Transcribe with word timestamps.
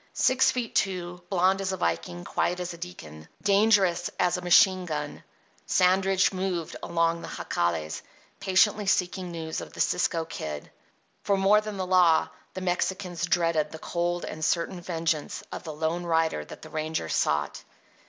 Six 0.13 0.49
feet 0.49 0.73
two, 0.73 1.21
blond 1.29 1.61
as 1.61 1.73
a 1.73 1.77
Viking, 1.77 2.23
quiet 2.25 2.59
as 2.59 2.73
a 2.73 2.77
deacon, 2.79 3.27
dangerous 3.43 4.09
as 4.19 4.35
a 4.35 4.41
machine 4.41 4.87
gun, 4.87 5.23
Sandridge 5.67 6.33
moved 6.33 6.75
among 6.81 7.21
the 7.21 7.27
Jacales, 7.27 8.01
patiently 8.39 8.87
seeking 8.87 9.29
news 9.29 9.61
of 9.61 9.73
the 9.73 9.79
Cisco 9.79 10.25
Kid. 10.25 10.71
Far 11.23 11.37
more 11.37 11.61
than 11.61 11.77
the 11.77 11.85
law, 11.85 12.29
the 12.55 12.61
Mexicans 12.61 13.27
dreaded 13.27 13.71
the 13.71 13.77
cold 13.77 14.25
and 14.25 14.43
certain 14.43 14.81
vengeance 14.81 15.43
of 15.51 15.61
the 15.65 15.71
lone 15.71 16.03
rider 16.03 16.43
that 16.45 16.63
the 16.63 16.69
ranger 16.71 17.07
sought. 17.07 17.63